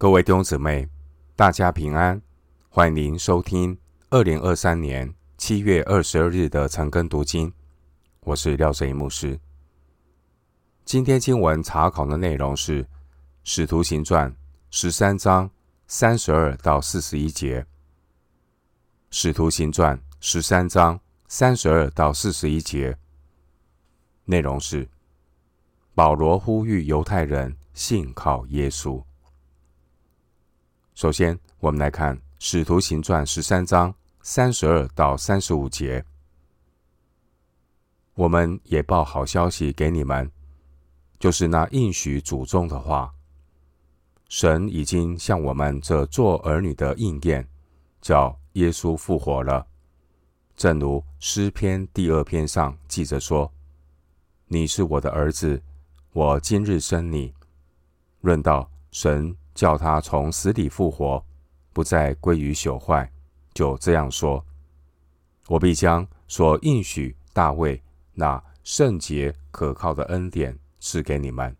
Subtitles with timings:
[0.00, 0.88] 各位弟兄姊妹，
[1.36, 2.22] 大家平安，
[2.70, 3.76] 欢迎您收听
[4.08, 7.52] 二零二三年七月二十二日的晨更读经。
[8.20, 9.38] 我是廖哲一牧师。
[10.86, 12.82] 今天经文查考的内容是
[13.44, 14.32] 《使徒行传》
[14.70, 15.50] 十三章
[15.86, 17.60] 三十二到四十一节，
[19.10, 20.98] 《使徒行传》十三章
[21.28, 22.96] 三十二到四十一节
[24.24, 24.88] 内容是
[25.94, 29.04] 保罗呼吁犹太人信靠耶稣。
[31.00, 36.04] 首先，我们来看《使徒行传》十三章三十二到三十五节。
[38.12, 40.30] 我们也报好消息给你们，
[41.18, 43.10] 就是那应许祖宗的话，
[44.28, 47.48] 神已经向我们这做儿女的应验，
[48.02, 49.66] 叫耶稣复活了。
[50.54, 53.50] 正如诗篇第二篇上记着说
[54.48, 55.62] ：“你是我的儿子，
[56.12, 57.32] 我今日生你。”
[58.20, 59.34] 论到神。
[59.60, 61.22] 叫他从死里复活，
[61.74, 63.12] 不再归于朽坏，
[63.52, 64.42] 就这样说
[65.48, 67.82] ：“我必将所应许大卫
[68.14, 71.54] 那圣洁可靠的恩典赐给你们。”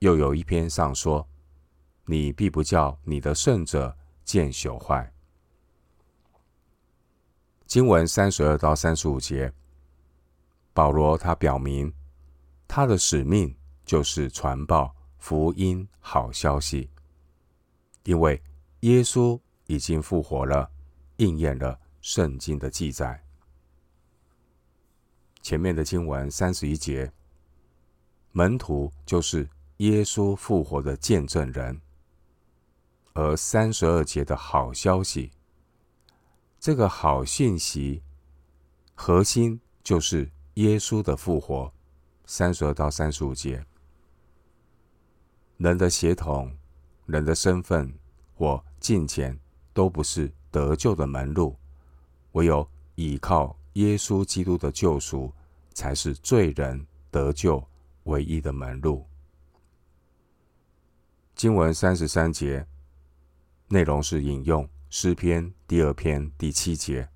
[0.00, 1.24] 又有一篇上说
[2.04, 5.12] ：“你必不叫你的圣者见朽坏。”
[7.64, 9.52] 经文三十二到三十五节，
[10.72, 11.94] 保罗他表明
[12.66, 14.92] 他的使命就是传报。
[15.18, 16.90] 福音好消息，
[18.04, 18.40] 因为
[18.80, 20.70] 耶稣已经复活了，
[21.16, 23.24] 应验了圣经的记载。
[25.42, 27.12] 前面的经文三十一节，
[28.32, 31.80] 门徒就是耶稣复活的见证人，
[33.14, 35.32] 而三十二节的好消息，
[36.60, 38.02] 这个好信息
[38.94, 41.72] 核心就是耶稣的复活。
[42.24, 43.64] 三十二到三十五节。
[45.58, 46.54] 人的血统、
[47.06, 47.92] 人的身份
[48.34, 49.38] 或金钱，
[49.72, 51.56] 都不是得救的门路。
[52.32, 55.32] 唯有依靠耶稣基督的救赎，
[55.72, 57.66] 才是罪人得救
[58.04, 59.06] 唯一的门路。
[61.34, 62.66] 经文三十三节
[63.68, 67.08] 内容是引用诗篇第二篇第七节。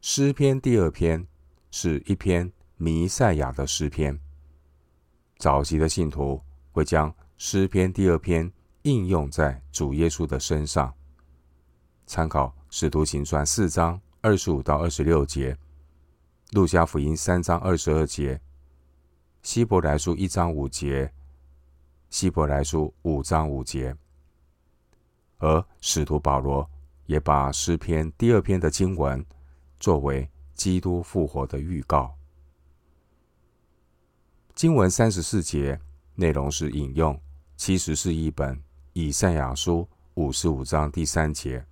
[0.00, 1.26] 诗篇第二篇
[1.70, 4.20] 是一篇弥赛亚的诗篇。
[5.38, 6.40] 早期的信徒
[6.74, 8.50] 会将诗篇第二篇
[8.82, 10.92] 应用在主耶稣的身上，
[12.04, 15.54] 参考《使徒行传》四章二十五到二十六节，
[16.50, 18.34] 《路加福音》三章二十二节，
[19.44, 21.06] 《希伯来书》一章五节，
[22.10, 23.96] 《希伯来书》五章五节。
[25.38, 26.68] 而使徒保罗
[27.06, 29.24] 也把诗篇第二篇的经文
[29.78, 32.16] 作为基督复活的预告。
[34.56, 35.80] 经文三十四节
[36.16, 37.20] 内容是引用
[37.56, 41.64] 七十是一本以赛亚书五十五章第三节。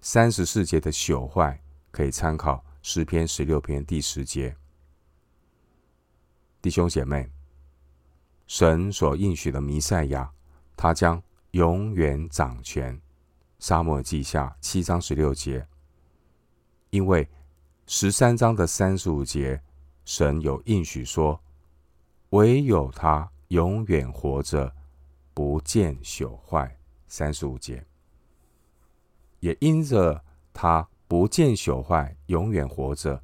[0.00, 4.56] 三十四节的朽坏可以参考诗篇十六篇第十节。
[6.60, 7.28] 弟兄姐妹，
[8.46, 10.30] 神所应许的弥赛亚，
[10.76, 11.20] 他将
[11.52, 13.00] 永远掌权。
[13.58, 15.66] 沙漠记下七章十六节，
[16.90, 17.28] 因为
[17.86, 19.60] 十三章的三十五节。
[20.04, 21.40] 神有应许说，
[22.32, 24.74] 唯有他永远活着，
[25.32, 26.76] 不见朽坏。
[27.08, 27.84] 三十五节，
[29.40, 30.22] 也因着
[30.52, 33.22] 他不见朽坏，永远活着，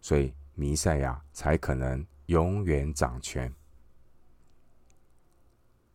[0.00, 3.50] 所以弥赛亚才可能永远掌权。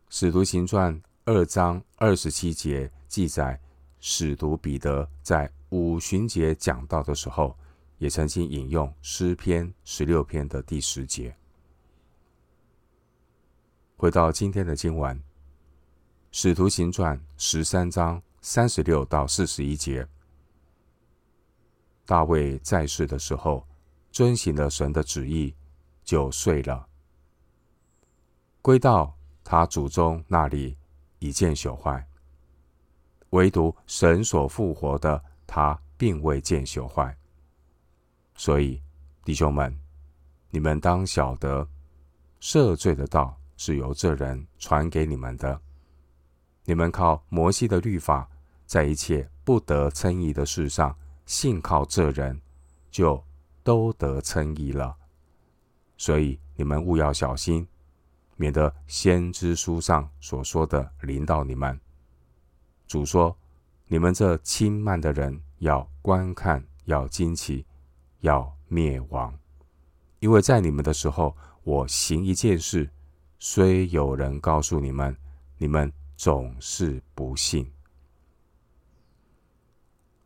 [0.08, 3.60] 使徒行传二章二十七节记载，
[4.00, 7.56] 使徒彼得在五旬节讲道的时候。
[7.98, 11.32] 也曾经引用诗篇十六篇的第十节。
[14.02, 15.16] 回到今天的经文，
[16.32, 20.04] 《使徒行传》十三章三十六到四十一节。
[22.04, 23.64] 大卫在世的时候，
[24.10, 25.54] 遵行了神的旨意，
[26.02, 26.84] 就睡了，
[28.60, 30.76] 归到他祖宗那里，
[31.20, 32.04] 已见朽坏。
[33.30, 37.16] 唯独神所复活的，他并未见朽坏。
[38.34, 38.82] 所以，
[39.24, 39.72] 弟兄们，
[40.50, 41.68] 你们当晓得，
[42.40, 45.60] 赦罪的道是由这人传给你们的。
[46.64, 48.28] 你们靠摩西的律法，
[48.66, 50.96] 在一切不得称义的事上，
[51.26, 52.40] 信靠这人，
[52.90, 53.22] 就
[53.62, 54.96] 都得称义了。
[55.96, 57.66] 所以，你们务要小心，
[58.36, 61.78] 免得先知书上所说的临到你们。
[62.86, 63.36] 主说：
[63.86, 67.66] 你们这轻慢的人，要观看，要惊奇。
[68.22, 69.36] 要灭亡，
[70.20, 72.88] 因为在你们的时候，我行一件事，
[73.44, 75.16] 虽有人告诉你们，
[75.58, 77.68] 你们总是不信。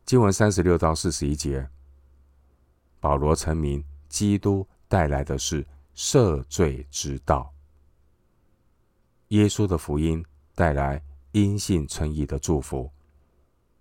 [0.05, 1.67] 经文三十六到四十一节，
[2.99, 5.65] 保罗陈明，基督带来的是
[5.95, 7.51] 赦罪之道。
[9.29, 10.23] 耶稣的福音
[10.53, 12.87] 带来因信称义的祝福，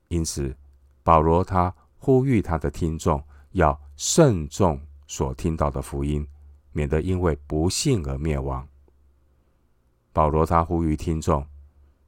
[0.08, 0.56] 因此
[1.02, 6.26] 保罗他呼吁他的听众要慎重所听到的福音，
[6.72, 8.66] 免得因为不信而灭亡。
[10.16, 11.46] 保罗他呼吁听众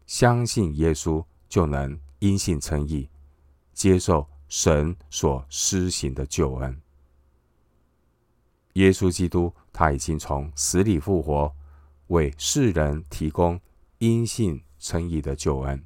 [0.07, 3.07] 相信耶稣就能因信称义。
[3.75, 6.81] 接受神所施行的救恩，
[8.73, 11.55] 耶稣基督他已经从死里复活，
[12.07, 13.61] 为世人提供
[13.99, 15.85] 因信称义的救恩。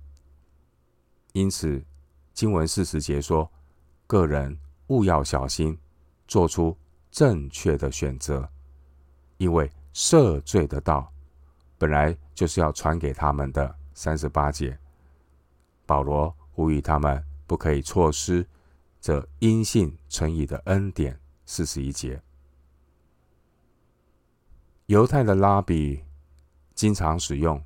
[1.32, 1.84] 因此，
[2.32, 3.50] 经文四十节说
[4.06, 5.76] ：“个人务要小心，
[6.28, 6.78] 做出
[7.10, 8.48] 正确的选择，
[9.38, 11.11] 因为赦罪的道
[11.82, 14.78] 本来就是要传给他们的。”三十八节，
[15.84, 17.20] 保罗呼吁他们。
[17.44, 18.46] 不可以错失
[18.98, 21.18] 这因信称义的恩典。
[21.44, 22.22] 四十一节，
[24.86, 26.02] 犹太的拉比
[26.74, 27.62] 经常使用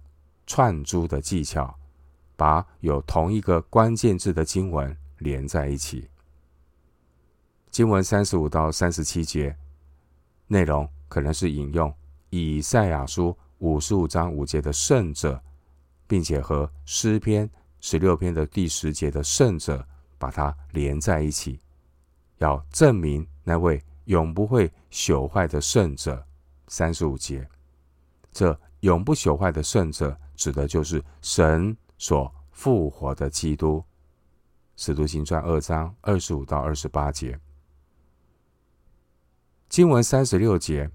[0.47, 1.79] 串珠的技巧，
[2.37, 6.09] 把有同一个关键字的经文连在一起。
[7.71, 9.57] 经文三十五到三十七节
[10.49, 11.95] 内容可能是引用
[12.31, 15.43] 以赛亚书五十五章五节的圣者，
[16.07, 17.49] 并且和诗篇。
[17.79, 19.87] 十六篇的第十节的圣者，
[20.19, 21.61] 把它连在一起，
[22.39, 26.27] 要证明那位永不会朽坏的圣者。
[26.69, 27.49] 三十五节，
[28.33, 33.85] 这永不朽坏的圣者，指的就是神所复活的基督。
[34.75, 37.39] 使徒行传二章二十五到二十八节，
[39.69, 40.91] 经文三十六节，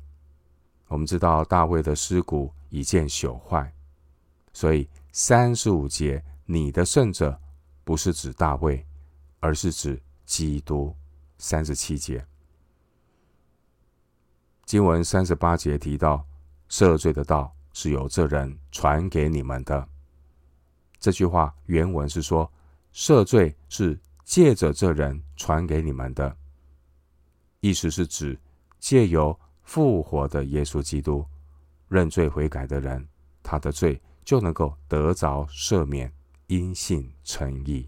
[0.92, 3.74] 我们知道大卫的尸骨已见朽坏，
[4.52, 6.22] 所以三十五节。
[6.46, 7.40] 你的圣者
[7.86, 8.86] 不是指大卫，
[9.40, 10.94] 而是指基督。
[11.38, 12.24] 三十七节，
[14.66, 16.28] 经文三十八节提到
[16.70, 19.88] 赦罪的道是由这人传给你们的。
[21.00, 22.52] 这句话原文是说，
[22.94, 26.36] 赦罪是借着这人传给你们的，
[27.62, 28.38] 意思是指
[28.78, 29.40] 借由
[29.72, 31.26] 复活的耶稣基督
[31.88, 33.08] 认罪悔改的人，
[33.42, 36.12] 他的罪就能够得着赦免。
[36.48, 37.88] 因信称义。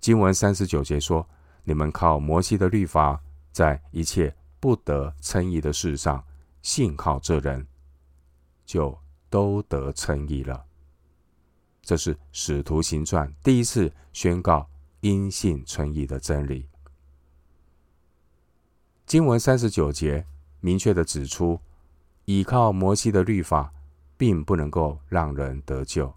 [0.00, 1.26] 经文三十九节说
[1.64, 3.18] ：“你们靠摩西的律法，
[3.50, 6.22] 在一切不得称义的事上，
[6.60, 7.66] 信靠这人，
[8.66, 8.94] 就
[9.30, 10.62] 都得称义了。”
[11.80, 14.68] 这是使徒行传第一次宣告
[15.00, 16.68] 因信称义的真理。
[19.08, 20.22] 经文三十九节
[20.60, 21.58] 明确地指出，
[22.26, 23.72] 依靠摩西的律法，
[24.18, 26.12] 并不能够让人得救。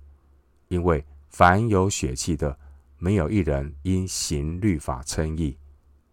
[0.67, 2.59] 因为凡有血气的，
[2.97, 5.57] 没有一人因行律法称义。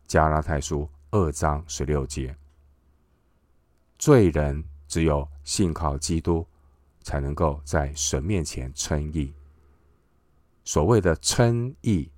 [0.06, 2.36] 加拉太书二章十六节，
[3.98, 6.46] 罪人只有信靠基督，
[7.02, 9.32] 才能够在神面前称义。
[10.64, 12.08] 所谓的称义，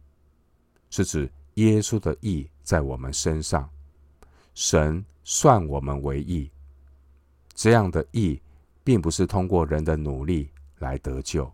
[0.91, 3.67] 是指耶稣的义在我们身上，
[4.55, 6.50] 神算我们为义。
[7.55, 8.41] 这样的义，
[8.82, 11.50] 并不是通过人的努力来得救。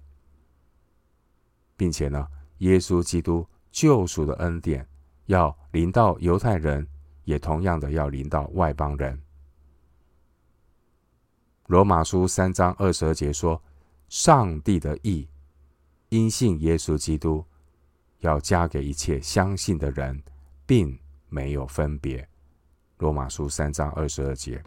[1.76, 2.26] 并且呢，
[2.58, 4.86] 耶稣基督救赎的恩典
[5.26, 6.86] 要临到犹太人，
[7.24, 9.20] 也同样的要临到外邦人。
[11.66, 13.60] 罗马书三章二十二节说
[14.08, 15.28] ：“上帝的义
[16.10, 17.44] 因信耶稣基督，
[18.20, 20.22] 要加给一切相信的人，
[20.64, 20.96] 并
[21.28, 22.26] 没有分别。”
[22.98, 24.62] 罗马书三章二十二节。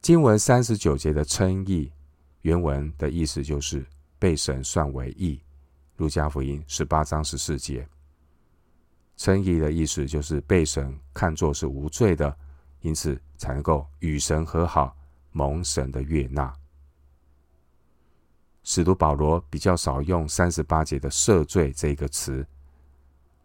[0.00, 1.92] 经文三十九节的称义，
[2.42, 3.86] 原文的意思就是。
[4.20, 5.40] 被神算为义，
[5.96, 7.88] 路加福音十八章十四节。
[9.16, 12.36] 称义的意思就是被神看作是无罪的，
[12.82, 14.94] 因此才能够与神和好，
[15.32, 16.52] 蒙神的悦纳。
[18.62, 22.46] 使徒保罗比较少用三十八节的赦罪这个词，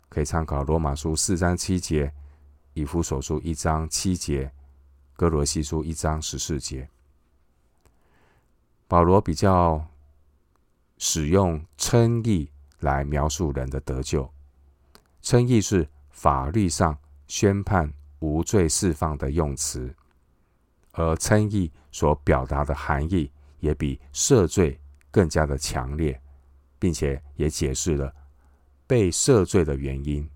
[0.10, 2.14] 可以参考罗马书四章七节、
[2.76, 4.52] 以弗所书一章七节、
[5.16, 6.88] 歌罗西书一章十四节。
[8.88, 9.86] 保罗比较。
[10.98, 14.34] 使用称义来描述人的得救，
[15.22, 19.94] 称义是法律上宣判无罪释放的用词，
[20.94, 23.30] 而称义所表达的含义
[23.60, 24.80] 也比赦罪
[25.12, 26.20] 更加的强烈，
[26.80, 28.16] 并且也解释了
[28.88, 30.28] 被赦罪的原因，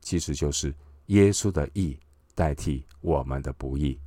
[0.00, 0.74] 其实就是
[1.06, 1.98] 耶稣的义
[2.34, 3.98] 代替我们的不义，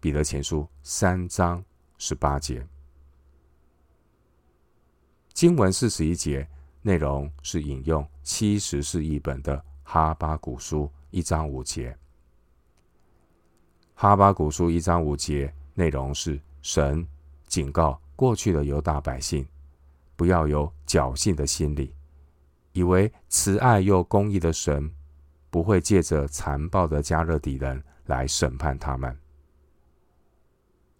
[0.00, 1.62] 彼得前书三章
[1.98, 2.66] 十八节。
[5.34, 6.48] 经文四十一节
[6.80, 11.96] 内容是引用七十是译本的哈巴谷书一章五节。
[13.94, 17.06] 哈巴谷书一章五节内容是神
[17.46, 19.46] 警告过去的犹大百姓，
[20.16, 21.94] 不要有侥幸的心理，
[22.72, 24.90] 以为慈爱又公义的神
[25.52, 29.14] 不会借着残暴的加勒底人来审判他们。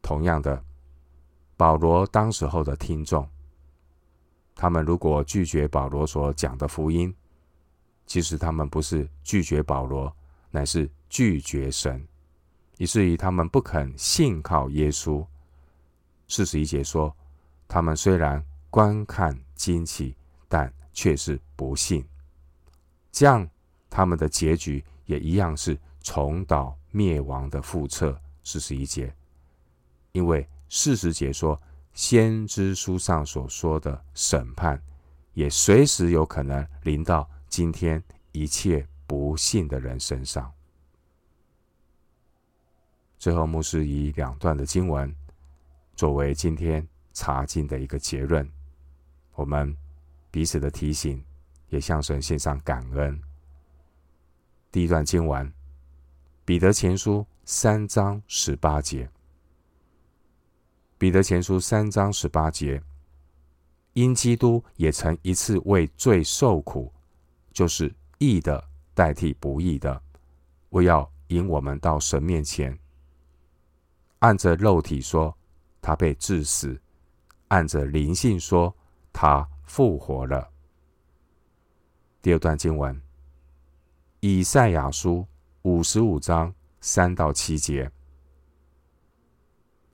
[0.03, 0.63] 同样的，
[1.57, 3.27] 保罗当时候的听众，
[4.55, 7.15] 他们如果拒绝保罗所讲的福音，
[8.07, 10.15] 其实他们不是拒绝保罗，
[10.51, 12.07] 乃是拒绝神。
[12.77, 15.25] 以至于他们不肯信靠耶稣。
[16.29, 17.17] 四十一节说，
[17.67, 20.15] 他们虽然观看惊奇，
[20.47, 22.05] 但却是不信。
[23.13, 23.49] 这样，
[23.95, 28.19] 他们的结局也一样是重蹈灭亡的覆辙。
[28.43, 29.15] 四十一节，
[30.13, 31.61] 因为四十节说，
[31.93, 34.83] 先知书上所说的审判，
[35.35, 40.51] 也随时有可能临到今天一切不信的人身上。
[43.19, 45.15] 最后，牧师以两段的经文
[45.95, 48.51] 作为今天查经的一个结论。
[49.35, 49.77] 我们
[50.31, 51.23] 彼此的提醒，
[51.69, 53.21] 也向神献上感恩。
[54.73, 55.47] 第一段经文，
[56.47, 59.05] 《彼得前书》三章十八节，
[60.97, 62.83] 《彼得前书》三章十八节，
[63.93, 66.91] 因基督也曾一次为罪受苦，
[67.52, 70.02] 就是义的代替不义的，
[70.71, 72.76] 为要引我们到神面前。
[74.21, 75.37] 按着肉体说，
[75.83, 76.75] 他被治死；
[77.49, 78.75] 按着灵性说，
[79.12, 80.50] 他复活了。
[82.23, 82.99] 第二段经文，
[84.25, 85.26] 以赛亚书
[85.62, 87.91] 五十五章三到七节。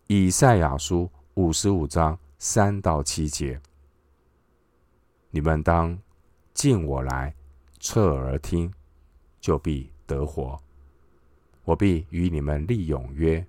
[0.07, 3.59] 以赛亚书五十五章三到七节，
[5.31, 5.99] 你们当
[6.53, 7.35] 近我来，
[7.81, 8.71] 侧耳听，
[9.41, 10.61] 就必得活。
[11.65, 13.43] 我必与你们立永约。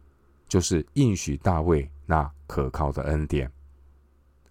[0.47, 3.51] 就是应许大卫那可靠的恩典，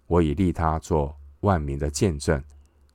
[0.06, 2.44] 我已立他做万民的见证，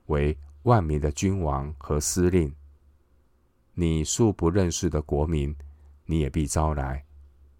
[0.06, 2.54] 为万民的君王和司令。
[3.74, 5.54] 你素不认识的国民，
[6.06, 7.04] 你也必招来；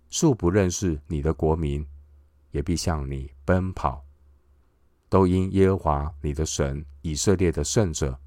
[0.08, 1.86] 素不认识你的国民，
[2.50, 4.04] 也必向你奔跑。
[5.08, 8.18] 都因耶和华你的神以色列的圣者，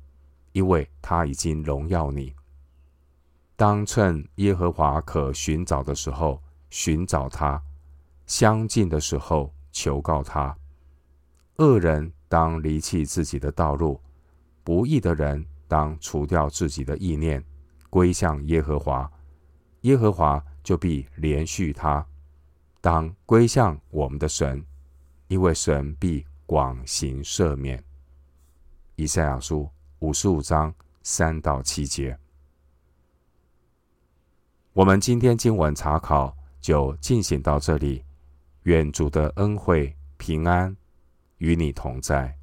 [0.52, 2.36] 因为他已经荣耀你。
[3.56, 6.42] 当趁耶和华可寻找的时候。
[6.70, 7.64] 寻找他，
[8.26, 10.54] 相近的时候求告他。
[11.60, 14.02] 恶人当离弃自己的道路，
[14.66, 17.42] 不义的人当除掉自己的意念，
[17.90, 19.12] 归向耶和华。
[19.82, 22.06] 耶和华就必怜恤他。
[22.82, 24.66] 当归向我们的神，
[25.28, 27.84] 因为神必广行赦免。
[28.96, 32.18] 以赛亚书五十五章三到七节。
[34.74, 36.36] 我们今天经文查考。
[36.60, 38.04] 就进行到这里，
[38.64, 40.76] 愿主的恩惠平安
[41.38, 42.37] 与你同在。